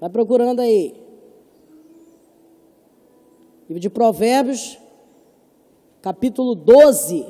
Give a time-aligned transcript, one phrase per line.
[0.00, 0.94] Vai procurando aí.
[3.68, 4.78] Livro de Provérbios,
[6.00, 7.26] capítulo 12,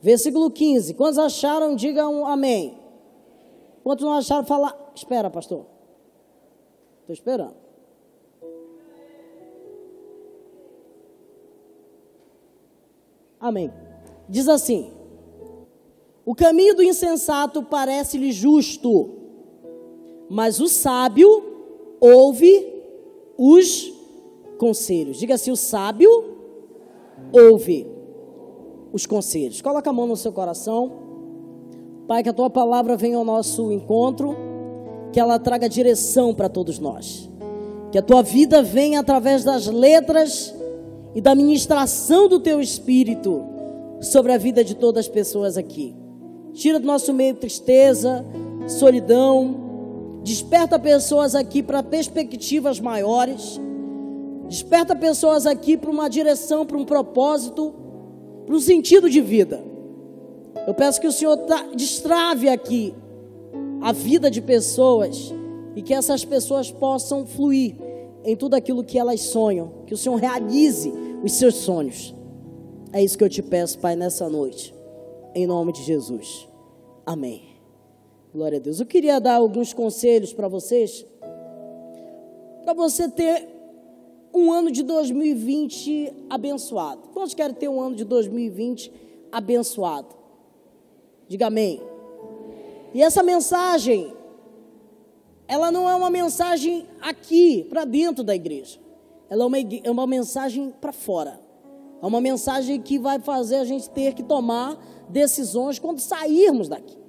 [0.00, 0.94] versículo 15.
[0.94, 2.78] Quantos acharam, digam amém.
[3.84, 4.92] Quantos não acharam, fala.
[4.94, 5.66] Espera, pastor.
[7.02, 7.54] Estou esperando.
[13.38, 13.70] Amém.
[14.26, 14.90] Diz assim:
[16.24, 19.23] O caminho do insensato parece-lhe justo
[20.34, 21.44] mas o sábio
[22.00, 22.66] ouve
[23.38, 23.94] os
[24.58, 25.16] conselhos.
[25.16, 26.10] Diga assim: o sábio
[27.32, 27.86] ouve
[28.92, 29.62] os conselhos.
[29.62, 30.90] Coloca a mão no seu coração.
[32.08, 34.36] Pai, que a tua palavra venha ao nosso encontro,
[35.12, 37.30] que ela traga direção para todos nós.
[37.92, 40.52] Que a tua vida venha através das letras
[41.14, 43.40] e da ministração do teu espírito
[44.00, 45.94] sobre a vida de todas as pessoas aqui.
[46.52, 48.26] Tira do nosso meio tristeza,
[48.66, 49.63] solidão,
[50.24, 53.60] Desperta pessoas aqui para perspectivas maiores.
[54.48, 57.74] Desperta pessoas aqui para uma direção, para um propósito,
[58.46, 59.62] para um sentido de vida.
[60.66, 61.38] Eu peço que o Senhor
[61.76, 62.94] destrave aqui
[63.82, 65.30] a vida de pessoas
[65.76, 67.76] e que essas pessoas possam fluir
[68.24, 69.72] em tudo aquilo que elas sonham.
[69.86, 70.90] Que o Senhor realize
[71.22, 72.14] os seus sonhos.
[72.94, 74.74] É isso que eu te peço, Pai, nessa noite.
[75.34, 76.48] Em nome de Jesus.
[77.04, 77.53] Amém.
[78.34, 78.80] Glória a Deus.
[78.80, 81.06] Eu queria dar alguns conselhos para vocês,
[82.64, 83.48] para você ter
[84.34, 87.10] um ano de 2020 abençoado.
[87.14, 88.90] Quantos querem ter um ano de 2020
[89.30, 90.08] abençoado?
[91.28, 91.80] Diga amém.
[92.92, 94.12] E essa mensagem,
[95.46, 98.80] ela não é uma mensagem aqui, para dentro da igreja.
[99.30, 101.40] Ela é uma, é uma mensagem para fora.
[102.02, 104.76] É uma mensagem que vai fazer a gente ter que tomar
[105.08, 107.03] decisões quando sairmos daqui.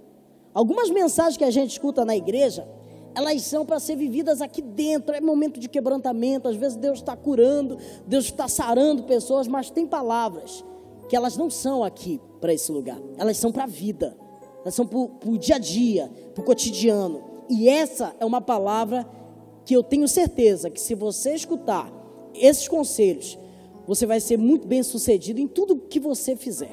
[0.55, 2.65] Algumas mensagens que a gente escuta na igreja,
[3.13, 5.13] elas são para ser vividas aqui dentro.
[5.13, 6.47] É momento de quebrantamento.
[6.47, 10.63] Às vezes Deus está curando, Deus está sarando pessoas, mas tem palavras
[11.09, 12.97] que elas não são aqui para esse lugar.
[13.17, 14.17] Elas são para a vida.
[14.61, 17.21] Elas são para o dia a dia, para o cotidiano.
[17.49, 19.05] E essa é uma palavra
[19.65, 21.91] que eu tenho certeza que se você escutar
[22.33, 23.37] esses conselhos,
[23.85, 26.71] você vai ser muito bem sucedido em tudo que você fizer.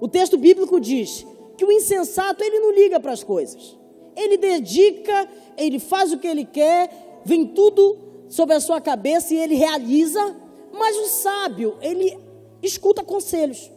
[0.00, 3.76] O texto bíblico diz que o insensato ele não liga para as coisas.
[4.14, 9.38] Ele dedica, ele faz o que ele quer, vem tudo sobre a sua cabeça e
[9.38, 10.36] ele realiza,
[10.72, 12.18] mas o sábio, ele
[12.62, 13.70] escuta conselhos.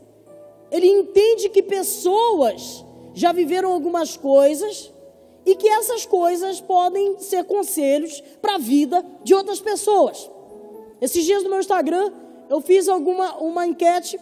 [0.72, 4.94] Ele entende que pessoas já viveram algumas coisas
[5.46, 10.30] e que essas coisas podem ser conselhos para a vida de outras pessoas.
[11.02, 12.12] Esses dias no meu Instagram,
[12.50, 14.20] eu fiz alguma uma enquete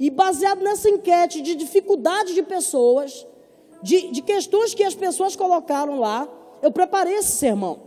[0.00, 3.26] e baseado nessa enquete de dificuldades de pessoas,
[3.82, 6.26] de, de questões que as pessoas colocaram lá,
[6.62, 7.80] eu preparei esse sermão.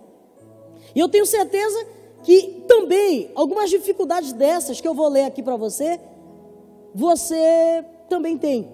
[0.94, 1.88] E eu tenho certeza
[2.22, 6.00] que também algumas dificuldades dessas que eu vou ler aqui para você,
[6.94, 8.72] você também tem.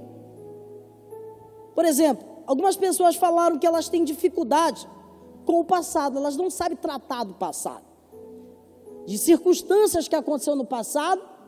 [1.74, 4.86] Por exemplo, algumas pessoas falaram que elas têm dificuldade
[5.46, 7.86] com o passado, elas não sabem tratar do passado,
[9.06, 11.39] de circunstâncias que aconteceram no passado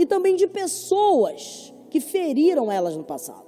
[0.00, 3.44] e também de pessoas que feriram elas no passado.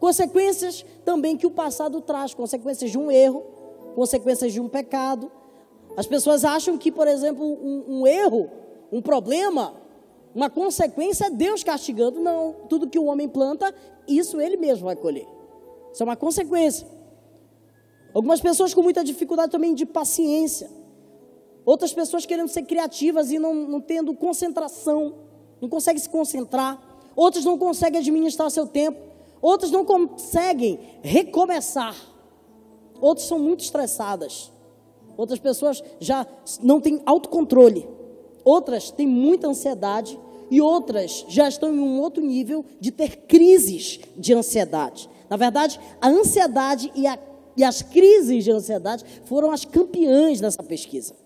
[0.00, 3.44] Consequências também que o passado traz, consequências de um erro,
[3.94, 5.30] consequências de um pecado.
[5.96, 8.50] As pessoas acham que, por exemplo, um, um erro,
[8.90, 9.76] um problema,
[10.34, 12.18] uma consequência é Deus castigando.
[12.18, 13.72] Não, tudo que o homem planta,
[14.08, 15.28] isso ele mesmo vai colher.
[15.92, 16.84] Isso é uma consequência.
[18.12, 20.68] Algumas pessoas com muita dificuldade também de paciência.
[21.64, 25.22] Outras pessoas querendo ser criativas e não, não tendo concentração
[25.64, 26.78] não consegue se concentrar,
[27.16, 28.98] outros não conseguem administrar seu tempo,
[29.40, 31.96] outros não conseguem recomeçar,
[33.00, 34.52] outros são muito estressadas,
[35.16, 36.26] outras pessoas já
[36.62, 37.88] não têm autocontrole,
[38.44, 40.18] outras têm muita ansiedade
[40.50, 45.08] e outras já estão em um outro nível de ter crises de ansiedade.
[45.30, 47.18] Na verdade, a ansiedade e, a,
[47.56, 51.23] e as crises de ansiedade foram as campeãs dessa pesquisa.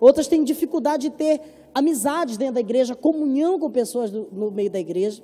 [0.00, 1.40] Outras têm dificuldade de ter
[1.74, 5.22] amizades dentro da igreja, comunhão com pessoas do, no meio da igreja.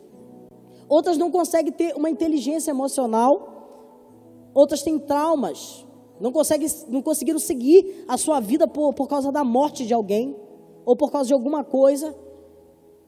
[0.89, 4.51] Outras não conseguem ter uma inteligência emocional.
[4.55, 5.87] Outras têm traumas.
[6.21, 10.37] Não, conseguem, não conseguiram seguir a sua vida por, por causa da morte de alguém.
[10.85, 12.15] Ou por causa de alguma coisa.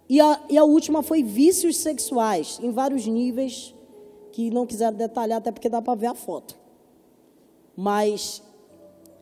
[0.08, 3.74] E a, e a última foi vícios sexuais, em vários níveis,
[4.32, 6.56] que não quiseram detalhar, até porque dá para ver a foto.
[7.76, 8.42] Mas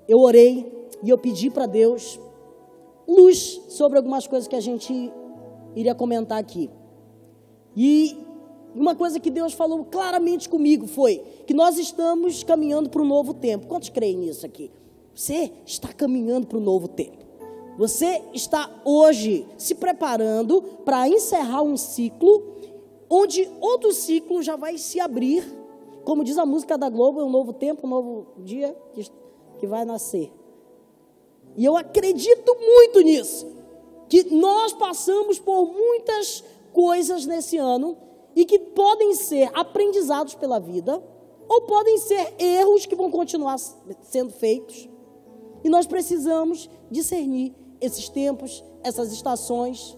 [0.09, 2.19] eu orei e eu pedi para Deus
[3.07, 5.13] luz sobre algumas coisas que a gente
[5.75, 6.71] iria comentar aqui.
[7.77, 8.17] E
[8.75, 13.35] uma coisa que Deus falou claramente comigo foi que nós estamos caminhando para um novo
[13.35, 13.67] tempo.
[13.67, 14.71] Quantos creem nisso aqui?
[15.15, 17.23] Você está caminhando para um novo tempo.
[17.79, 22.43] Você está hoje se preparando para encerrar um ciclo,
[23.09, 25.45] onde outro ciclo já vai se abrir.
[26.05, 28.77] Como diz a música da Globo, é um novo tempo, um novo dia
[29.59, 30.33] que vai nascer.
[31.57, 33.47] E eu acredito muito nisso.
[34.09, 37.97] Que nós passamos por muitas coisas nesse ano
[38.35, 41.03] e que podem ser aprendizados pela vida,
[41.49, 43.59] ou podem ser erros que vão continuar
[44.03, 44.89] sendo feitos.
[45.63, 49.97] E nós precisamos discernir esses tempos, essas estações.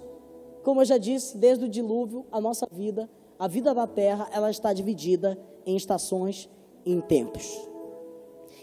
[0.63, 3.09] Como eu já disse, desde o dilúvio, a nossa vida,
[3.39, 6.49] a vida da terra, ela está dividida em estações
[6.85, 7.69] e em tempos.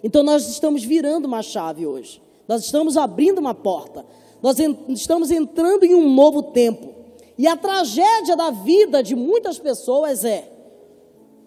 [0.04, 2.22] Então nós estamos virando uma chave hoje.
[2.52, 4.06] Nós estamos abrindo uma porta.
[4.42, 4.58] Nós
[4.90, 6.94] estamos entrando em um novo tempo.
[7.38, 10.52] E a tragédia da vida de muitas pessoas é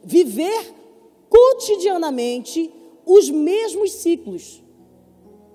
[0.03, 0.75] viver
[1.29, 2.73] cotidianamente
[3.05, 4.65] os mesmos ciclos.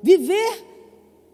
[0.04, 0.68] Viver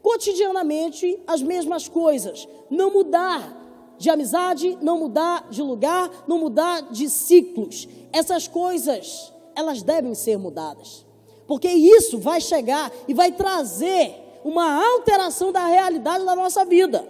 [0.02, 2.48] cotidianamente as mesmas coisas.
[2.70, 7.86] Não mudar de amizade, não mudar de lugar, não mudar de ciclos.
[8.14, 11.05] Essas coisas, elas devem ser mudadas.
[11.48, 17.08] Porque isso vai chegar e vai trazer uma alteração da realidade da nossa vida.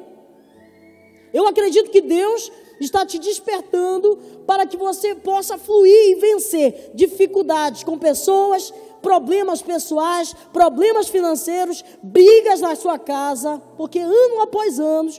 [1.34, 7.84] Eu acredito que Deus está te despertando para que você possa fluir e vencer dificuldades
[7.84, 15.12] com pessoas, problemas pessoais, problemas financeiros, brigas na sua casa, porque ano após ano,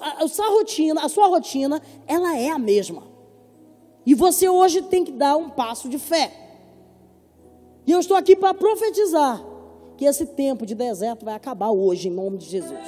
[0.00, 3.02] a, a, sua rotina, a sua rotina, ela é a mesma.
[4.06, 6.45] E você hoje tem que dar um passo de fé.
[7.86, 9.44] E eu estou aqui para profetizar
[9.96, 12.80] que esse tempo de deserto vai acabar hoje, em nome de Jesus.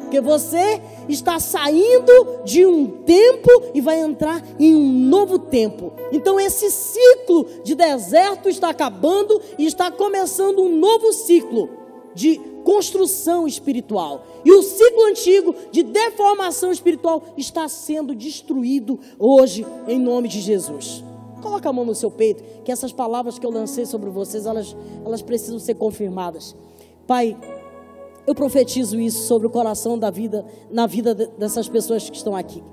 [0.00, 5.92] Porque você está saindo de um tempo e vai entrar em um novo tempo.
[6.12, 11.68] Então esse ciclo de deserto está acabando e está começando um novo ciclo
[12.14, 14.24] de construção espiritual.
[14.44, 21.04] E o ciclo antigo de deformação espiritual está sendo destruído hoje em nome de Jesus.
[21.46, 24.76] Coloca a mão no seu peito, que essas palavras que eu lancei sobre vocês, elas,
[25.04, 26.56] elas precisam ser confirmadas.
[27.06, 27.36] Pai,
[28.26, 32.64] eu profetizo isso sobre o coração da vida, na vida dessas pessoas que estão aqui.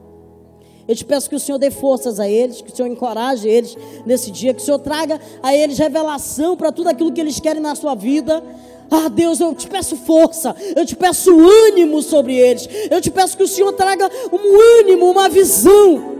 [0.87, 3.77] Eu te peço que o Senhor dê forças a eles, que o Senhor encoraje eles
[4.07, 7.61] nesse dia, que o Senhor traga a eles revelação para tudo aquilo que eles querem
[7.61, 8.43] na sua vida.
[8.89, 11.29] Ah, Deus, eu te peço força, eu te peço
[11.67, 12.67] ânimo sobre eles.
[12.89, 16.12] Eu te peço que o Senhor traga um ânimo, uma visão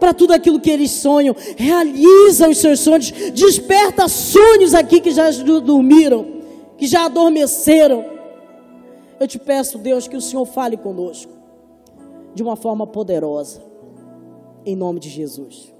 [0.00, 1.36] para tudo aquilo que eles sonham.
[1.56, 6.40] Realiza os seus sonhos, desperta sonhos aqui que já dormiram
[6.80, 8.06] que já adormeceram.
[9.20, 11.30] Eu te peço, Deus, que o Senhor fale conosco
[12.34, 13.62] de uma forma poderosa,
[14.64, 15.70] em nome de Jesus.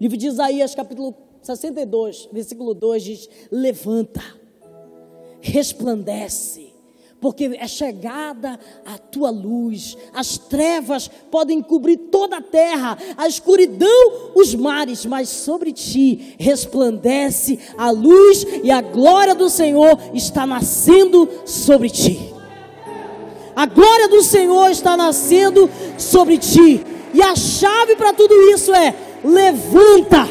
[0.00, 4.22] O livro de Isaías, capítulo 62, versículo 2 diz: Levanta,
[5.42, 6.67] resplandece
[7.20, 9.96] porque é chegada a tua luz.
[10.12, 17.58] As trevas podem cobrir toda a terra, a escuridão, os mares, mas sobre ti resplandece
[17.76, 22.32] a luz e a glória do Senhor está nascendo sobre ti.
[23.54, 25.68] A glória do Senhor está nascendo
[25.98, 26.80] sobre ti.
[27.12, 28.94] E a chave para tudo isso é:
[29.24, 30.28] levanta,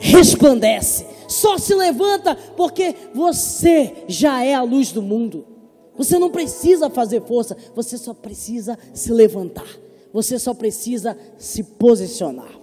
[0.00, 1.06] resplandece.
[1.28, 5.53] Só se levanta porque você já é a luz do mundo.
[5.96, 9.66] Você não precisa fazer força, você só precisa se levantar.
[10.12, 12.58] Você só precisa se posicionar.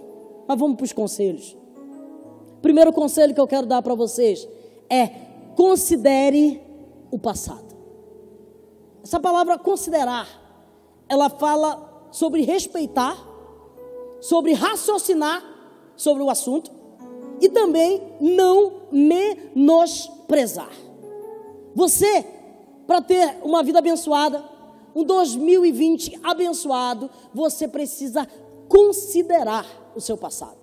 [0.46, 1.56] Mas vamos para os conselhos.
[2.60, 4.48] Primeiro conselho que eu quero dar para vocês
[4.88, 5.08] é
[5.56, 6.62] considere
[7.10, 7.74] o passado.
[9.02, 10.28] Essa palavra considerar,
[11.08, 13.16] ela fala sobre respeitar,
[14.20, 15.52] sobre raciocinar
[15.96, 16.70] sobre o assunto
[17.40, 20.70] e também não menosprezar.
[21.74, 22.24] Você
[22.86, 24.42] para ter uma vida abençoada,
[24.94, 28.28] um 2020 abençoado, você precisa
[28.68, 30.58] considerar o seu passado.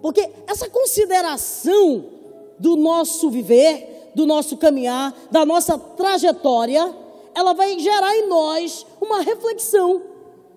[0.00, 2.04] Porque essa consideração
[2.58, 6.94] do nosso viver, do nosso caminhar, da nossa trajetória,
[7.34, 10.02] ela vai gerar em nós uma reflexão,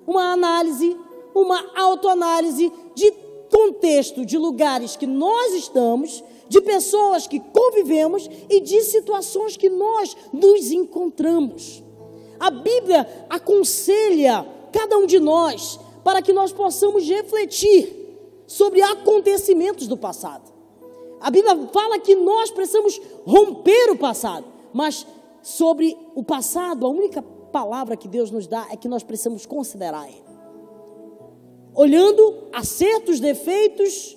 [0.06, 0.98] uma análise,
[1.34, 3.12] uma autoanálise de
[3.50, 10.16] contexto, de lugares que nós estamos de pessoas que convivemos e de situações que nós
[10.32, 11.84] nos encontramos.
[12.40, 19.98] A Bíblia aconselha cada um de nós para que nós possamos refletir sobre acontecimentos do
[19.98, 20.54] passado.
[21.20, 25.08] A Bíblia fala que nós precisamos romper o passado, mas
[25.42, 27.22] sobre o passado, a única
[27.52, 30.24] palavra que Deus nos dá é que nós precisamos considerar ele.
[31.74, 34.15] olhando acertos, defeitos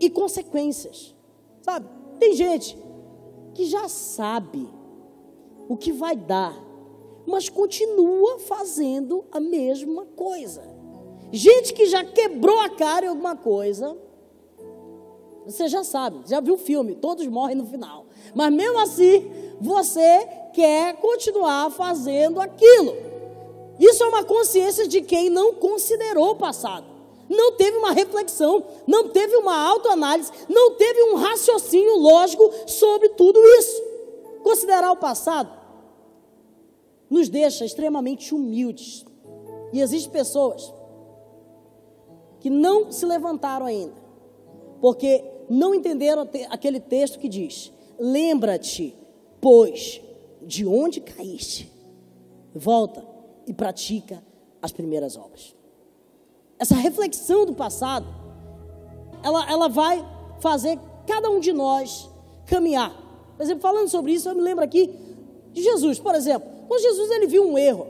[0.00, 1.14] e consequências.
[1.62, 1.88] Sabe?
[2.18, 2.76] Tem gente
[3.54, 4.68] que já sabe
[5.68, 6.54] o que vai dar,
[7.26, 10.62] mas continua fazendo a mesma coisa.
[11.32, 13.96] Gente que já quebrou a cara em alguma coisa,
[15.44, 18.06] você já sabe, já viu o filme, todos morrem no final.
[18.34, 22.94] Mas mesmo assim, você quer continuar fazendo aquilo.
[23.78, 26.95] Isso é uma consciência de quem não considerou o passado
[27.28, 33.38] não teve uma reflexão, não teve uma autoanálise, não teve um raciocínio lógico sobre tudo
[33.58, 33.82] isso.
[34.42, 35.50] Considerar o passado
[37.10, 39.04] nos deixa extremamente humildes.
[39.72, 40.72] E existem pessoas
[42.40, 43.94] que não se levantaram ainda,
[44.80, 48.96] porque não entenderam aquele texto que diz: Lembra-te,
[49.40, 50.00] pois,
[50.42, 51.72] de onde caíste,
[52.54, 53.04] volta
[53.46, 54.22] e pratica
[54.62, 55.56] as primeiras obras
[56.58, 58.06] essa reflexão do passado,
[59.22, 60.04] ela, ela vai
[60.40, 62.08] fazer cada um de nós
[62.46, 62.92] caminhar.
[63.36, 64.92] Por exemplo, falando sobre isso, eu me lembro aqui
[65.52, 66.48] de Jesus, por exemplo.
[66.68, 67.86] Quando Jesus ele viu um erro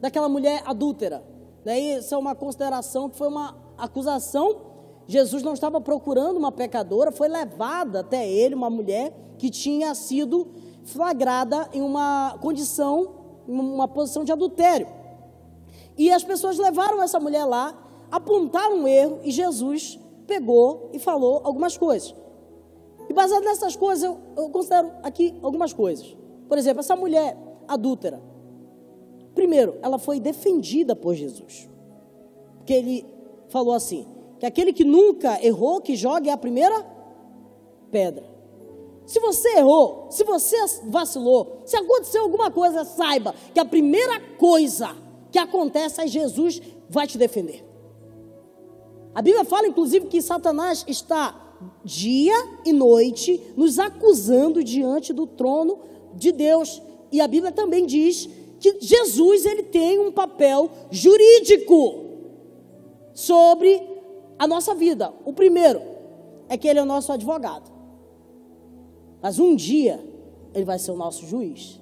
[0.00, 1.22] daquela mulher adúltera,
[1.64, 4.72] daí isso é uma consideração que foi uma acusação.
[5.06, 10.48] Jesus não estava procurando uma pecadora, foi levada até ele uma mulher que tinha sido
[10.84, 13.14] flagrada em uma condição,
[13.48, 14.86] em uma posição de adultério.
[15.96, 17.76] E as pessoas levaram essa mulher lá,
[18.10, 22.14] apontaram um erro e Jesus pegou e falou algumas coisas.
[23.08, 26.16] E baseado nessas coisas, eu, eu considero aqui algumas coisas.
[26.48, 27.36] Por exemplo, essa mulher
[27.68, 28.22] adúltera.
[29.34, 31.68] Primeiro, ela foi defendida por Jesus.
[32.58, 33.06] Porque ele
[33.48, 34.06] falou assim:
[34.38, 36.84] que aquele que nunca errou, que jogue a primeira
[37.90, 38.24] pedra.
[39.06, 44.96] Se você errou, se você vacilou, se aconteceu alguma coisa, saiba que a primeira coisa
[45.32, 47.64] que acontece, aí Jesus vai te defender.
[49.14, 51.38] A Bíblia fala, inclusive, que Satanás está
[51.84, 52.34] dia
[52.64, 55.80] e noite nos acusando diante do trono
[56.14, 56.82] de Deus.
[57.10, 58.28] E a Bíblia também diz
[58.60, 62.04] que Jesus ele tem um papel jurídico
[63.12, 63.82] sobre
[64.38, 65.12] a nossa vida.
[65.24, 65.82] O primeiro
[66.48, 67.70] é que ele é o nosso advogado.
[69.20, 70.04] Mas um dia
[70.54, 71.80] ele vai ser o nosso juiz.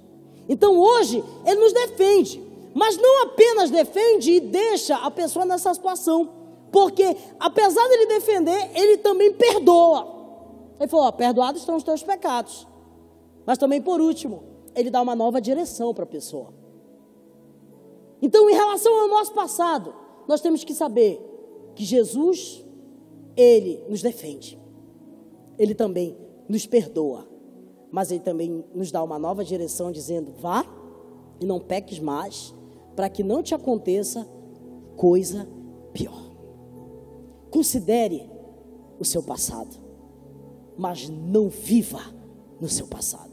[0.48, 2.49] Então hoje ele nos defende.
[2.74, 6.30] Mas não apenas defende e deixa a pessoa nessa situação,
[6.70, 10.20] porque apesar dele defender, ele também perdoa.
[10.78, 12.66] Ele falou: ó, perdoados estão os teus pecados.
[13.44, 16.54] Mas também, por último, ele dá uma nova direção para a pessoa.
[18.22, 19.94] Então, em relação ao nosso passado,
[20.28, 21.20] nós temos que saber
[21.74, 22.64] que Jesus,
[23.36, 24.58] ele nos defende.
[25.58, 26.16] Ele também
[26.48, 27.28] nos perdoa.
[27.90, 30.64] Mas ele também nos dá uma nova direção, dizendo: vá
[31.40, 32.54] e não peques mais,
[33.00, 34.28] para que não te aconteça
[34.94, 35.48] coisa
[35.90, 36.22] pior.
[37.50, 38.30] Considere
[38.98, 39.74] o seu passado,
[40.76, 42.02] mas não viva
[42.60, 43.30] no seu passado.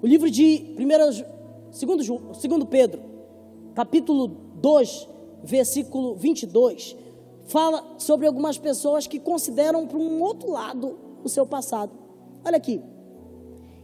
[0.00, 2.04] O livro de 1 segundo,
[2.34, 3.02] segundo Pedro,
[3.74, 5.08] capítulo 2,
[5.42, 6.96] versículo 22,
[7.46, 11.90] fala sobre algumas pessoas que consideram para um outro lado o seu passado.
[12.44, 12.80] Olha aqui.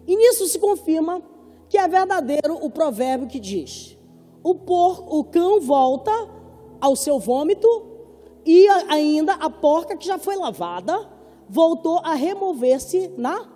[0.07, 1.21] E nisso se confirma
[1.69, 3.97] que é verdadeiro o provérbio que diz:
[4.43, 6.13] o, por, o cão volta
[6.81, 7.67] ao seu vômito
[8.45, 11.09] e ainda a porca que já foi lavada
[11.49, 13.47] voltou a remover-se na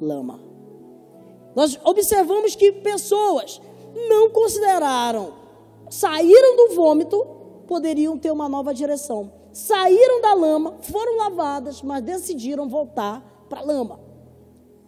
[0.00, 0.40] lama.
[1.54, 3.60] Nós observamos que pessoas
[4.08, 5.34] não consideraram,
[5.88, 7.26] saíram do vômito,
[7.66, 9.32] poderiam ter uma nova direção.
[9.52, 13.98] Saíram da lama, foram lavadas, mas decidiram voltar para a lama.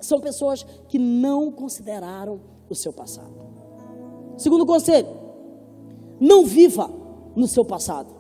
[0.01, 2.41] São pessoas que não consideraram
[2.73, 3.33] o seu passado.
[4.37, 5.09] Segundo conselho,
[6.19, 6.91] não viva
[7.35, 8.13] no seu passado.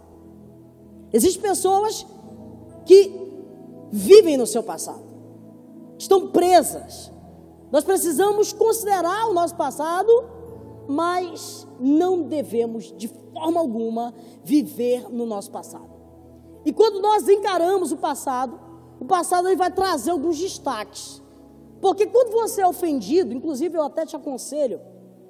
[1.12, 2.06] Existem pessoas
[2.84, 3.22] que
[3.90, 5.04] vivem no seu passado,
[5.98, 7.12] estão presas.
[7.70, 10.10] Nós precisamos considerar o nosso passado,
[10.88, 15.90] mas não devemos de forma alguma viver no nosso passado.
[16.64, 18.58] E quando nós encaramos o passado,
[19.00, 21.21] o passado ele vai trazer alguns destaques.
[21.82, 24.80] Porque quando você é ofendido, inclusive eu até te aconselho,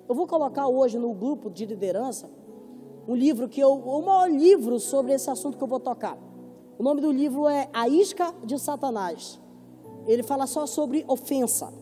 [0.07, 2.29] eu vou colocar hoje no grupo de liderança
[3.09, 6.19] um livro que eu, o maior livro sobre esse assunto que eu vou tocar.
[6.79, 9.41] O nome do livro é A Isca de Satanás.
[10.07, 11.73] Ele fala só sobre ofensa.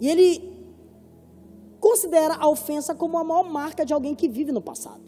[0.00, 0.54] E ele
[1.80, 5.02] considera a ofensa como a maior marca de alguém que vive no passado.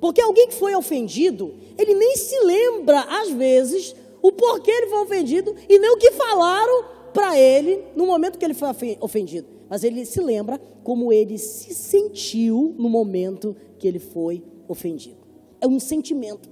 [0.00, 5.02] Porque alguém que foi ofendido, ele nem se lembra, às vezes, o porquê ele foi
[5.02, 9.46] ofendido e nem o que falaram para ele no momento que ele foi ofendido.
[9.68, 15.18] Mas ele se lembra como ele se sentiu no momento que ele foi ofendido.
[15.60, 16.48] É um sentimento.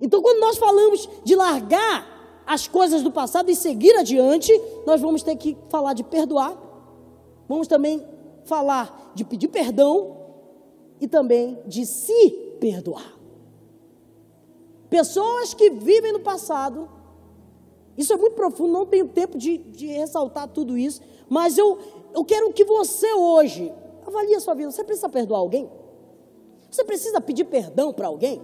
[0.00, 4.50] Então, quando nós falamos de largar as coisas do passado e seguir adiante,
[4.86, 6.56] nós vamos ter que falar de perdoar,
[7.46, 8.02] vamos também
[8.44, 10.16] falar de pedir perdão
[10.98, 13.21] e também de se perdoar.
[14.92, 16.86] Pessoas que vivem no passado,
[17.96, 21.78] isso é muito profundo, não tenho tempo de, de ressaltar tudo isso, mas eu,
[22.14, 23.72] eu quero que você hoje
[24.06, 24.70] avalie a sua vida.
[24.70, 25.66] Você precisa perdoar alguém?
[26.70, 28.42] Você precisa pedir perdão para alguém?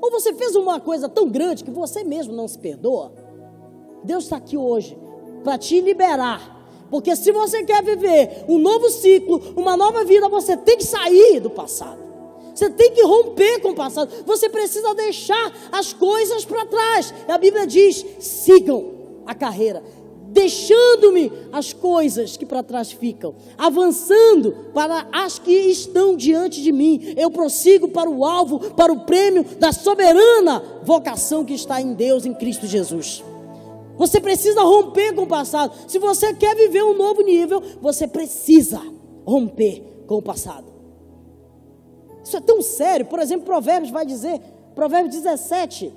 [0.00, 3.12] Ou você fez uma coisa tão grande que você mesmo não se perdoa?
[4.04, 4.96] Deus está aqui hoje
[5.42, 6.56] para te liberar
[6.88, 11.40] porque se você quer viver um novo ciclo, uma nova vida, você tem que sair
[11.40, 12.07] do passado.
[12.58, 14.12] Você tem que romper com o passado.
[14.26, 17.14] Você precisa deixar as coisas para trás.
[17.28, 19.80] A Bíblia diz: sigam a carreira,
[20.26, 27.14] deixando-me as coisas que para trás ficam, avançando para as que estão diante de mim.
[27.16, 32.26] Eu prossigo para o alvo, para o prêmio da soberana vocação que está em Deus,
[32.26, 33.22] em Cristo Jesus.
[33.96, 35.72] Você precisa romper com o passado.
[35.86, 38.82] Se você quer viver um novo nível, você precisa
[39.24, 40.77] romper com o passado.
[42.28, 43.06] Isso é tão sério.
[43.06, 44.38] Por exemplo, Provérbios vai dizer,
[44.74, 45.94] Provérbios 17,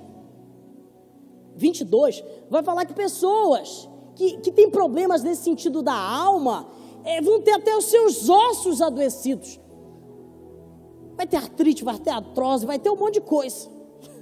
[1.54, 6.68] 22, vai falar que pessoas que, que têm problemas nesse sentido da alma
[7.04, 9.60] é, vão ter até os seus ossos adoecidos.
[11.16, 13.68] Vai ter artrite, vai ter artrose, vai ter um monte de coisa.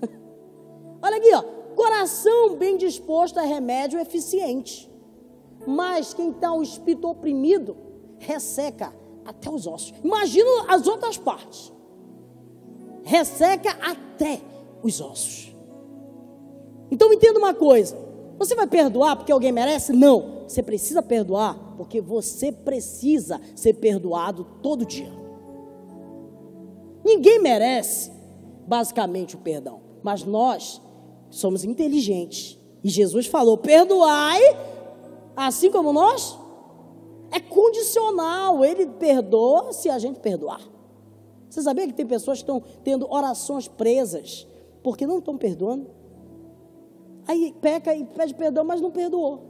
[1.01, 1.43] Olha aqui, ó.
[1.77, 4.91] Coração bem disposto é remédio eficiente.
[5.65, 7.77] Mas quem está o espírito oprimido,
[8.19, 8.93] resseca
[9.25, 9.95] até os ossos.
[10.03, 11.73] Imagina as outras partes.
[13.05, 14.41] Resseca até
[14.83, 15.55] os ossos.
[16.91, 17.97] Então entenda uma coisa.
[18.39, 19.93] Você vai perdoar porque alguém merece?
[19.93, 20.41] Não.
[20.49, 25.13] Você precisa perdoar porque você precisa ser perdoado todo dia.
[27.05, 28.11] Ninguém merece,
[28.67, 29.81] basicamente, o perdão.
[30.03, 30.81] Mas nós
[31.31, 32.59] somos inteligentes.
[32.83, 34.41] E Jesus falou: perdoai,
[35.37, 36.39] assim como nós.
[37.33, 40.61] É condicional, ele perdoa se a gente perdoar.
[41.51, 44.47] Você sabia que tem pessoas que estão tendo orações presas
[44.85, 45.91] porque não estão perdoando?
[47.27, 49.43] Aí peca e pede perdão, mas não perdoou.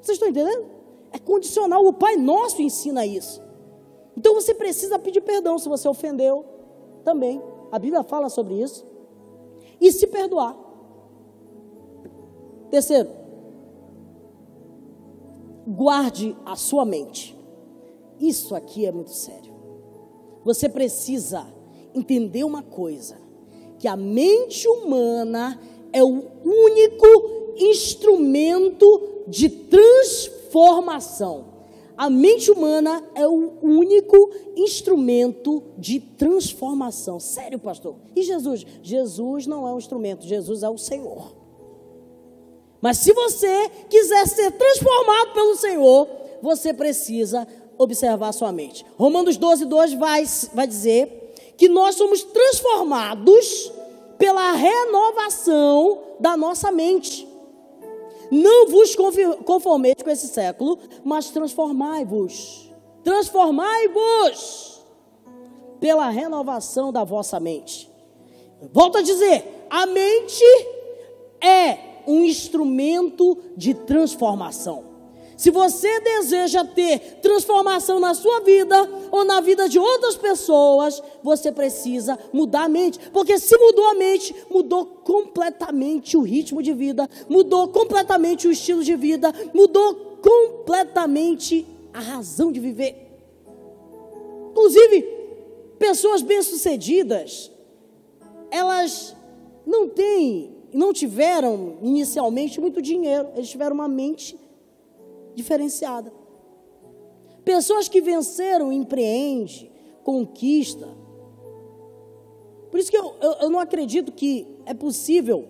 [0.00, 0.66] Vocês estão entendendo?
[1.10, 1.84] É condicional.
[1.86, 3.42] O Pai Nosso ensina isso.
[4.16, 6.44] Então você precisa pedir perdão se você ofendeu
[7.02, 7.42] também.
[7.72, 8.84] A Bíblia fala sobre isso.
[9.80, 10.56] E se perdoar.
[12.70, 13.10] Terceiro,
[15.66, 17.36] guarde a sua mente.
[18.18, 19.49] Isso aqui é muito sério.
[20.44, 21.46] Você precisa
[21.94, 23.16] entender uma coisa:
[23.78, 25.60] que a mente humana
[25.92, 27.06] é o único
[27.56, 31.48] instrumento de transformação.
[31.96, 34.16] A mente humana é o único
[34.56, 37.20] instrumento de transformação.
[37.20, 37.96] Sério, pastor?
[38.16, 38.64] E Jesus?
[38.82, 41.34] Jesus não é um instrumento, Jesus é o Senhor.
[42.80, 46.08] Mas se você quiser ser transformado pelo Senhor,
[46.40, 47.46] você precisa
[47.80, 48.84] observar sua mente.
[48.98, 53.72] Romanos 12, 2 vai, vai dizer que nós somos transformados
[54.18, 57.26] pela renovação da nossa mente.
[58.30, 58.94] Não vos
[59.46, 62.70] conformeis com esse século, mas transformai-vos.
[63.02, 64.82] Transformai-vos
[65.80, 67.90] pela renovação da vossa mente.
[68.74, 70.44] Volto a dizer, a mente
[71.40, 74.89] é um instrumento de transformação.
[75.40, 78.76] Se você deseja ter transformação na sua vida
[79.10, 83.00] ou na vida de outras pessoas, você precisa mudar a mente.
[83.10, 88.84] Porque se mudou a mente, mudou completamente o ritmo de vida, mudou completamente o estilo
[88.84, 93.10] de vida, mudou completamente a razão de viver.
[94.50, 95.00] Inclusive,
[95.78, 97.50] pessoas bem-sucedidas,
[98.50, 99.16] elas
[99.66, 104.38] não têm não tiveram inicialmente muito dinheiro, eles tiveram uma mente
[105.40, 106.12] diferenciada.
[107.44, 109.70] Pessoas que venceram, empreende,
[110.04, 110.88] conquista.
[112.70, 115.48] Por isso que eu, eu, eu, não acredito que é possível,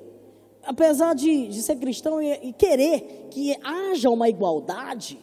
[0.62, 5.18] apesar de, de ser cristão e, e querer que haja uma igualdade,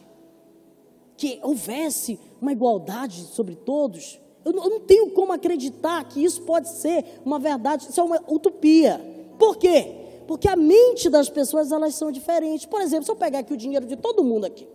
[1.16, 6.68] que houvesse uma igualdade sobre todos, eu eu não tenho como acreditar que isso pode
[6.68, 9.00] ser uma verdade, isso é uma utopia.
[9.38, 10.07] Por quê?
[10.28, 12.66] Porque a mente das pessoas elas são diferentes.
[12.66, 14.68] Por exemplo, se eu pegar aqui o dinheiro de todo mundo aqui,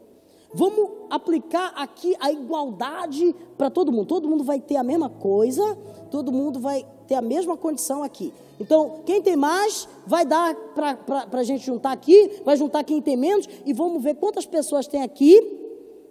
[0.52, 4.08] vamos aplicar aqui a igualdade para todo mundo.
[4.08, 5.78] Todo mundo vai ter a mesma coisa,
[6.10, 8.34] todo mundo vai ter a mesma condição aqui.
[8.60, 13.16] Então, quem tem mais vai dar para a gente juntar aqui, vai juntar quem tem
[13.16, 15.60] menos e vamos ver quantas pessoas tem aqui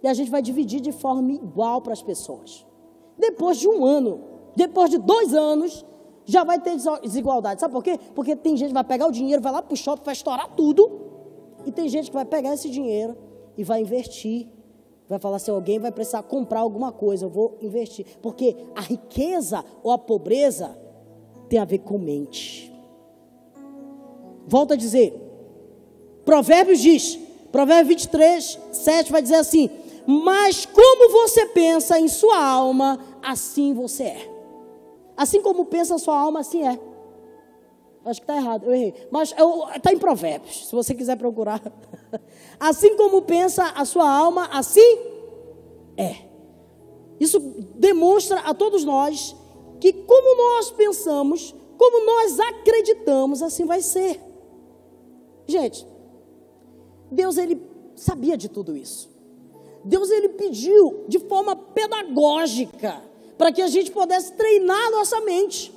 [0.01, 2.65] e a gente vai dividir de forma igual para as pessoas.
[3.17, 4.21] Depois de um ano,
[4.55, 5.83] depois de dois anos,
[6.25, 7.59] já vai ter desigualdade.
[7.59, 7.99] Sabe por quê?
[8.15, 10.49] Porque tem gente que vai pegar o dinheiro, vai lá para o shopping, vai estourar
[10.55, 11.01] tudo.
[11.65, 13.15] E tem gente que vai pegar esse dinheiro
[13.57, 14.47] e vai investir.
[15.07, 18.05] Vai falar se assim, alguém vai precisar comprar alguma coisa, eu vou investir.
[18.21, 20.77] Porque a riqueza ou a pobreza
[21.49, 22.73] tem a ver com mente.
[24.47, 25.13] Volto a dizer,
[26.25, 27.19] Provérbios diz,
[27.51, 29.69] Provérbios 23, 7 vai dizer assim:
[30.07, 34.32] Mas como você pensa em sua alma, assim você é.
[35.15, 36.79] Assim como pensa a sua alma, assim é.
[38.05, 38.93] Acho que está errado, eu errei.
[39.11, 39.33] Mas
[39.75, 41.61] está em Provérbios, se você quiser procurar.
[42.59, 44.97] assim como pensa a sua alma, assim
[45.95, 46.17] é.
[47.19, 47.39] Isso
[47.75, 49.35] demonstra a todos nós
[49.79, 54.19] que, como nós pensamos, como nós acreditamos, assim vai ser.
[55.47, 55.87] Gente,
[57.11, 57.61] Deus ele
[57.95, 59.09] sabia de tudo isso.
[59.83, 63.01] Deus ele pediu de forma pedagógica
[63.37, 65.73] para que a gente pudesse treinar a nossa mente.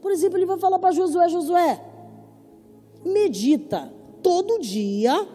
[0.00, 1.80] Por exemplo, ele vai falar para Josué, Josué,
[3.04, 5.26] medita todo dia,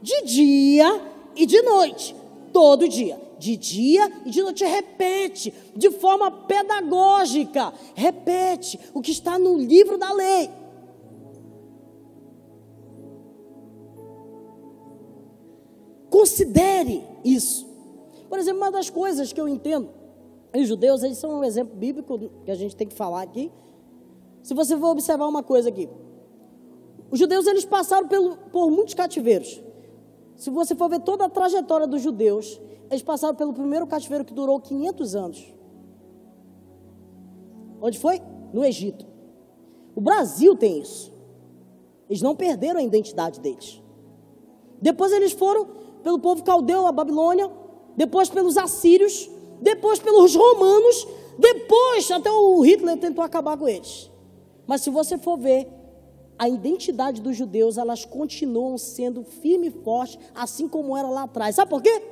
[0.00, 1.00] de dia
[1.34, 2.14] e de noite,
[2.52, 9.38] todo dia, de dia e de noite, repete de forma pedagógica, repete o que está
[9.38, 10.50] no livro da lei.
[16.10, 17.66] Considere isso.
[18.28, 19.88] Por exemplo, uma das coisas que eu entendo,
[20.60, 23.50] os judeus, eles são um exemplo bíblico que a gente tem que falar aqui.
[24.42, 25.88] Se você for observar uma coisa aqui,
[27.10, 29.62] os judeus eles passaram pelo, por muitos cativeiros.
[30.36, 32.60] Se você for ver toda a trajetória dos judeus,
[32.90, 35.54] eles passaram pelo primeiro cativeiro que durou 500 anos.
[37.80, 38.20] Onde foi?
[38.52, 39.06] No Egito.
[39.94, 41.12] O Brasil tem isso.
[42.08, 43.82] Eles não perderam a identidade deles.
[44.80, 45.66] Depois eles foram
[46.02, 47.50] pelo povo caldeu, a Babilônia,
[47.96, 49.30] depois pelos assírios,
[49.62, 51.06] depois pelos romanos,
[51.38, 54.10] depois até o Hitler tentou acabar com eles.
[54.66, 55.68] Mas se você for ver,
[56.38, 61.54] a identidade dos judeus, elas continuam sendo firme e forte, assim como era lá atrás.
[61.54, 62.02] Sabe por quê?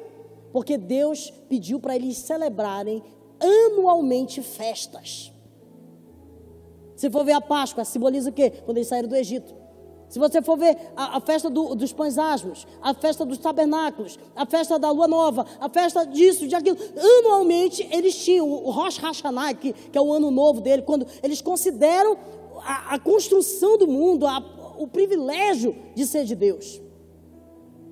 [0.52, 3.02] Porque Deus pediu para eles celebrarem
[3.40, 5.32] anualmente festas.
[6.94, 8.50] Se for ver a Páscoa, simboliza o quê?
[8.64, 9.59] Quando eles saíram do Egito.
[10.10, 14.18] Se você for ver a, a festa do, dos pães asmos, a festa dos tabernáculos,
[14.34, 16.76] a festa da lua nova, a festa disso, de aquilo,
[17.20, 21.40] anualmente eles tinham o Rosh Hashanah, que, que é o ano novo dele, quando eles
[21.40, 22.18] consideram
[22.64, 24.38] a, a construção do mundo, a,
[24.78, 26.82] o privilégio de ser de Deus.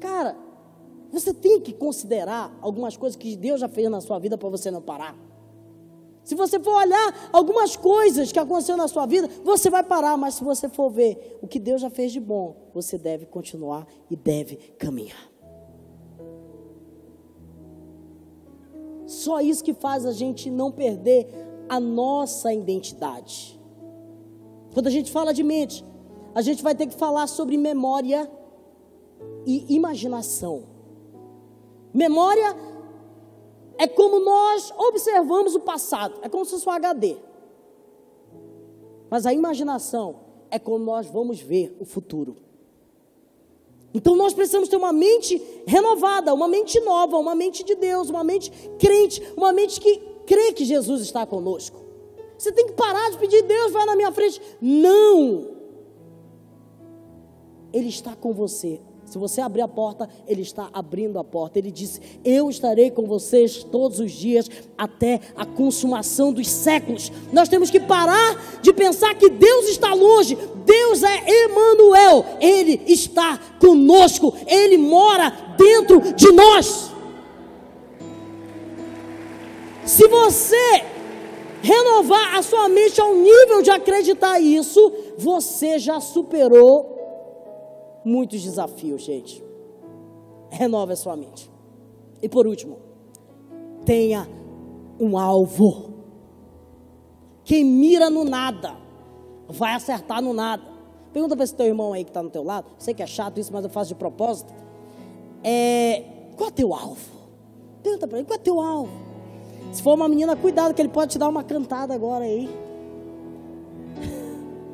[0.01, 0.37] Cara,
[1.13, 4.73] você tem que considerar algumas coisas que Deus já fez na sua vida para você
[4.73, 5.28] não parar.
[6.29, 10.35] Se você for olhar algumas coisas que aconteceram na sua vida, você vai parar, mas
[10.35, 14.15] se você for ver o que Deus já fez de bom, você deve continuar e
[14.15, 15.27] deve caminhar.
[19.07, 21.27] Só isso que faz a gente não perder
[21.67, 23.59] a nossa identidade.
[24.75, 25.83] Quando a gente fala de mente,
[26.35, 28.31] a gente vai ter que falar sobre memória
[29.47, 30.65] e imaginação.
[31.95, 32.55] Memória
[33.79, 37.17] é como nós observamos o passado, é como se fosse um HD.
[39.09, 40.17] Mas a imaginação
[40.51, 42.37] é como nós vamos ver o futuro.
[43.95, 48.23] Então nós precisamos ter uma mente renovada, uma mente nova, uma mente de Deus, uma
[48.23, 51.81] mente crente, uma mente que crê que Jesus está conosco.
[52.37, 54.41] Você tem que parar de pedir, Deus vai na minha frente.
[54.61, 55.57] Não!
[57.73, 58.81] Ele está com você.
[59.09, 61.59] Se você abrir a porta, Ele está abrindo a porta.
[61.59, 67.11] Ele disse: Eu estarei com vocês todos os dias até a consumação dos séculos.
[67.33, 70.37] Nós temos que parar de pensar que Deus está longe.
[70.67, 72.25] Deus é Emanuel.
[72.39, 74.35] Ele está conosco.
[74.47, 76.91] Ele mora dentro de nós.
[79.87, 80.85] Se você
[81.63, 86.98] renovar a sua mente ao nível de acreditar isso, você já superou
[88.09, 89.45] muitos desafios, gente.
[90.51, 91.51] Renove a sua mente.
[92.23, 92.79] E por último,
[93.85, 94.27] tenha
[94.99, 95.95] um alvo.
[97.45, 98.77] Quem mira no nada,
[99.49, 100.65] vai acertar no nada.
[101.13, 102.67] Pergunta para esse teu irmão aí que está no teu lado.
[102.79, 104.53] Sei que é chato isso, mas eu faço de propósito.
[105.43, 106.03] É,
[106.37, 107.19] qual é teu alvo?
[107.83, 108.93] Pergunta para ele, qual é teu alvo?
[109.73, 112.49] Se for uma menina, cuidado que ele pode te dar uma cantada agora aí.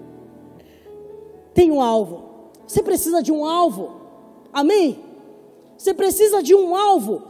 [1.53, 2.34] Tem um alvo.
[2.67, 4.01] Você precisa de um alvo.
[4.53, 4.99] Amém?
[5.77, 7.23] Você precisa de um alvo.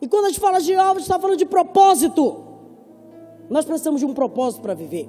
[0.00, 2.44] E quando a gente fala de alvo, a gente está falando de propósito.
[3.48, 5.08] Nós precisamos de um propósito para viver.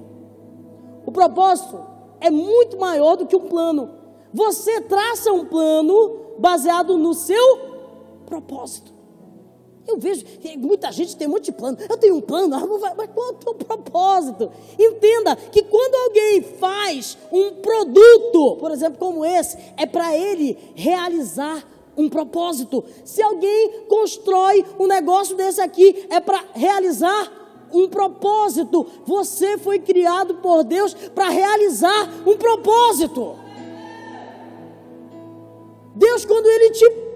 [1.05, 1.79] O propósito
[2.19, 3.89] é muito maior do que um plano.
[4.33, 7.59] Você traça um plano baseado no seu
[8.25, 8.96] propósito.
[9.87, 10.25] Eu vejo
[10.57, 11.77] muita gente tem um monte de plano.
[11.89, 14.51] Eu tenho um plano, ah, mas qual é o teu propósito?
[14.77, 21.65] Entenda que quando alguém faz um produto, por exemplo, como esse, é para ele realizar
[21.95, 22.83] um propósito.
[23.03, 27.31] Se alguém constrói um negócio desse aqui, é para realizar
[27.73, 28.85] um propósito.
[29.05, 33.35] Você foi criado por Deus para realizar um propósito.
[35.95, 37.06] Deus, quando Ele te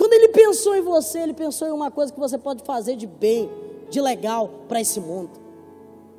[0.00, 3.06] quando ele pensou em você, ele pensou em uma coisa que você pode fazer de
[3.06, 3.50] bem,
[3.90, 5.38] de legal para esse mundo.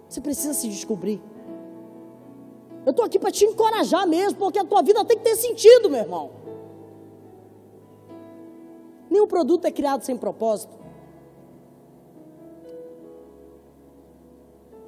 [0.08, 1.20] Você precisa se descobrir.
[2.86, 5.90] Eu estou aqui para te encorajar mesmo, porque a tua vida tem que ter sentido,
[5.90, 6.30] meu irmão.
[9.10, 10.78] Nenhum produto é criado sem propósito.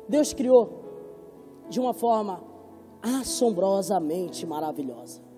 [0.08, 0.69] Deus criou
[1.67, 2.43] de uma forma
[3.01, 5.33] assombrosamente maravilhosa.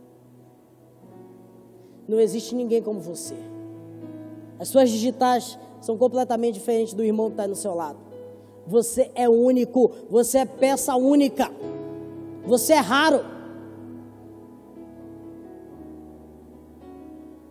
[2.08, 3.36] Não existe ninguém como você.
[4.60, 7.98] As suas digitais são completamente diferentes do irmão que está no seu lado.
[8.68, 11.52] Você é único, você é peça única,
[12.46, 13.24] você é raro.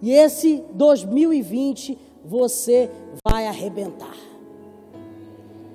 [0.02, 2.90] E esse 2020 você
[3.26, 4.16] vai arrebentar.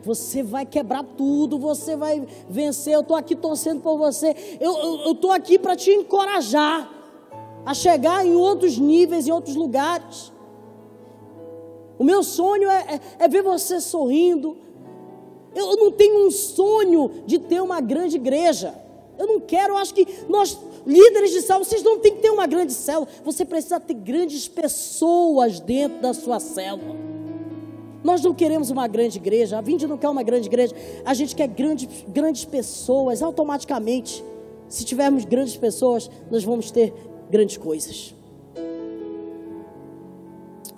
[0.03, 2.93] Você vai quebrar tudo, você vai vencer.
[2.93, 4.35] Eu estou aqui torcendo por você.
[4.59, 6.98] Eu estou aqui para te encorajar
[7.65, 10.31] a chegar em outros níveis, em outros lugares.
[11.97, 14.57] O meu sonho é, é, é ver você sorrindo.
[15.53, 18.73] Eu, não tenho um sonho de ter uma grande igreja.
[19.17, 22.29] Eu não quero, eu acho que nós, líderes de célula, vocês não têm que ter
[22.29, 23.07] uma grande célula.
[23.25, 26.95] Você precisa ter grandes pessoas dentro da sua célula.
[28.01, 29.57] Nós não queremos uma grande igreja.
[29.57, 30.73] A Vinde não quer uma grande igreja.
[31.03, 33.21] A gente quer grandes, grandes pessoas.
[33.21, 34.23] Automaticamente,
[34.69, 36.93] se tivermos grandes pessoas, nós vamos ter
[37.29, 38.15] grandes coisas.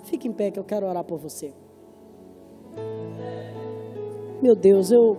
[0.04, 1.52] Fique em pé que eu quero orar por você.
[4.42, 5.16] Meu Deus, eu.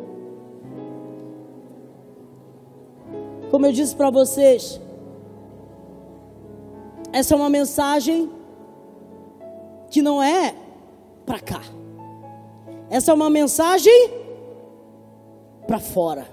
[3.49, 4.79] Como eu disse para vocês,
[7.11, 8.29] essa é uma mensagem
[9.89, 10.55] que não é
[11.25, 11.61] para cá.
[12.89, 14.11] Essa é uma mensagem
[15.65, 16.27] para fora.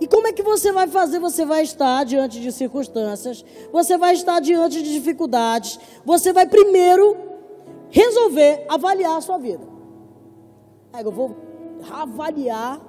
[0.00, 1.18] E como é que você vai fazer?
[1.18, 7.16] Você vai estar diante de circunstâncias, você vai estar diante de dificuldades, você vai primeiro
[7.90, 9.68] resolver avaliar a sua vida.
[10.92, 11.36] Aí eu vou
[11.92, 12.80] avaliar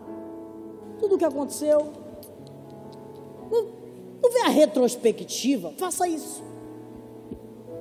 [0.99, 1.91] tudo o que aconteceu.
[3.51, 3.67] Não,
[4.23, 6.41] não vê a retrospectiva, faça isso.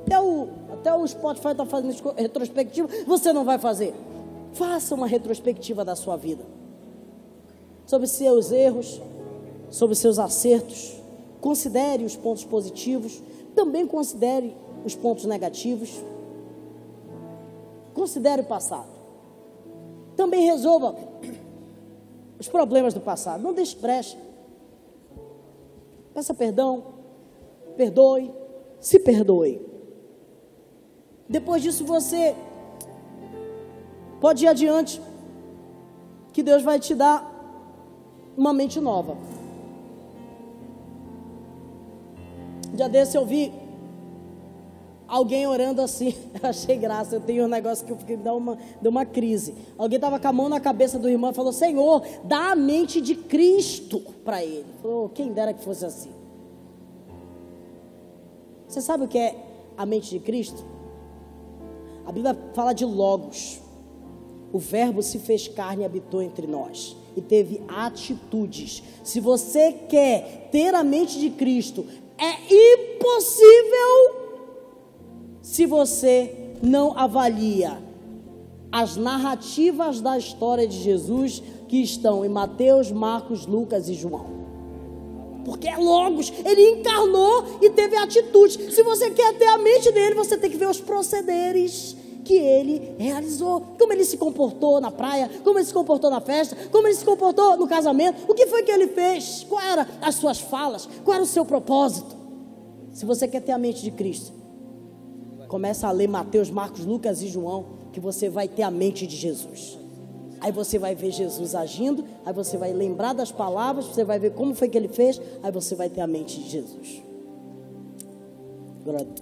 [0.07, 3.95] Até o, até o Spotify está fazendo retrospectiva, você não vai fazer.
[4.53, 6.45] Faça uma retrospectiva da sua vida.
[7.87, 9.01] Sobre seus erros,
[9.71, 11.01] sobre seus acertos,
[11.41, 13.23] considere os pontos positivos,
[13.55, 14.55] também considere
[14.85, 16.03] os pontos negativos.
[17.95, 18.89] Considere o passado.
[20.17, 20.95] Também resolva
[22.39, 23.43] os problemas do passado.
[23.43, 23.77] Não deixe.
[26.15, 26.85] Peça perdão.
[27.77, 28.33] Perdoe.
[28.81, 29.61] Se perdoe.
[31.29, 32.35] Depois disso você
[34.21, 35.01] pode ir adiante.
[36.33, 37.29] Que Deus vai te dar
[38.37, 39.17] uma mente nova.
[42.81, 43.53] Dia desse eu vi
[45.07, 46.15] alguém orando assim.
[46.43, 47.17] Eu achei graça.
[47.17, 49.55] Eu tenho um negócio que eu fiquei, deu uma, deu uma crise.
[49.77, 53.01] Alguém estava com a mão na cabeça do irmão e falou: Senhor, dá a mente
[53.01, 54.67] de Cristo para ele.
[54.81, 56.11] Falou, quem dera que fosse assim.
[58.67, 59.37] Você sabe o que é
[59.77, 60.65] a mente de Cristo?
[62.07, 63.61] A Bíblia fala de Logos.
[64.53, 68.83] O Verbo se fez carne e habitou entre nós e teve atitudes.
[69.03, 71.85] Se você quer ter a mente de Cristo,
[72.21, 74.21] é impossível
[75.43, 77.83] se você não avalia
[78.71, 84.39] as narrativas da história de Jesus que estão em Mateus, Marcos, Lucas e João.
[85.45, 88.73] Porque é Logos, ele encarnou e teve atitude.
[88.73, 92.95] Se você quer ter a mente dele, você tem que ver os procederes que ele
[92.99, 93.61] realizou.
[93.79, 97.05] Como ele se comportou na praia, como ele se comportou na festa, como ele se
[97.05, 98.31] comportou no casamento.
[98.31, 99.45] O que foi que ele fez?
[99.49, 100.89] Quais eram as suas falas?
[101.05, 102.17] Qual era o seu propósito?
[102.93, 104.33] Se você quer ter a mente de Cristo,
[105.49, 109.17] começa a ler Mateus, Marcos, Lucas e João, que você vai ter a mente de
[109.17, 109.79] Jesus.
[110.41, 114.33] Aí você vai ver Jesus agindo, aí você vai lembrar das palavras, você vai ver
[114.33, 117.03] como foi que ele fez, aí você vai ter a mente de Jesus.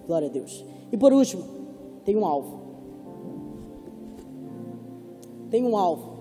[0.07, 0.65] Glória a Deus.
[0.93, 1.45] E por último,
[2.05, 2.68] tem um alvo.
[5.51, 6.19] Tem um alvo.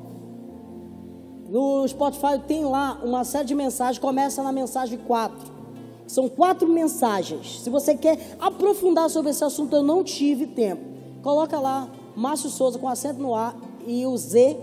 [1.49, 5.57] No Spotify tem lá uma série de mensagens, começa na mensagem 4.
[6.05, 7.61] São quatro mensagens.
[7.61, 10.81] Se você quer aprofundar sobre esse assunto, eu não tive tempo.
[11.21, 13.53] Coloca lá Márcio Souza com acento no A
[13.85, 14.57] e o Z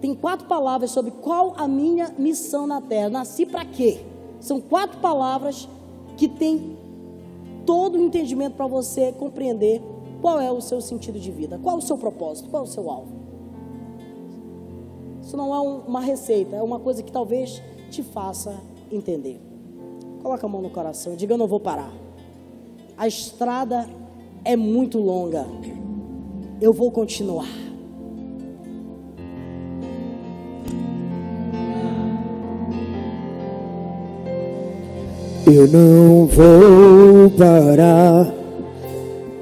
[0.00, 3.08] tem quatro palavras sobre qual a minha missão na terra.
[3.08, 4.00] Nasci para quê?
[4.40, 5.68] São quatro palavras
[6.16, 6.76] que tem
[7.64, 9.80] todo o entendimento para você compreender
[10.20, 13.21] qual é o seu sentido de vida, qual o seu propósito, qual o seu alvo.
[15.32, 18.54] Isso não é um, uma receita, é uma coisa que talvez te faça
[18.90, 19.40] entender.
[20.22, 21.90] Coloca a mão no coração diga: Eu não vou parar.
[22.98, 23.88] A estrada
[24.44, 25.46] é muito longa.
[26.60, 27.48] Eu vou continuar.
[35.46, 38.30] Eu não vou parar.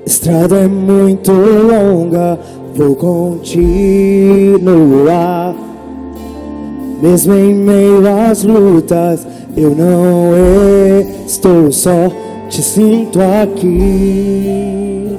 [0.06, 2.38] Estrada é muito longa,
[2.76, 4.30] vou continuar.
[7.02, 10.32] Mesmo em meio às lutas, eu não
[11.26, 12.10] estou só,
[12.48, 15.16] te sinto aqui.